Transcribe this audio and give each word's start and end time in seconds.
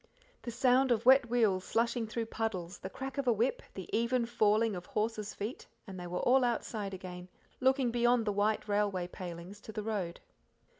The 0.41 0.49
sound 0.49 0.89
of 0.91 1.05
wet 1.05 1.29
wheels 1.29 1.63
slushing 1.63 2.07
through 2.07 2.25
puddles, 2.25 2.79
the 2.79 2.89
crack 2.89 3.19
of 3.19 3.27
a 3.27 3.31
whip, 3.31 3.61
the 3.75 3.87
even 3.95 4.25
falling 4.25 4.75
of 4.75 4.87
horses' 4.87 5.35
feet, 5.35 5.67
and 5.85 5.99
they 5.99 6.07
were 6.07 6.21
all 6.21 6.43
outside 6.43 6.95
again, 6.95 7.29
looking 7.59 7.91
beyond 7.91 8.25
the 8.25 8.33
white 8.33 8.67
railway 8.67 9.05
palings 9.05 9.61
to 9.61 9.71
the 9.71 9.83
road. 9.83 10.19